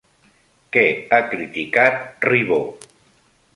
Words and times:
Què 0.77 0.83
ha 1.11 1.19
criticat 1.35 2.01
Ribó? 2.31 2.61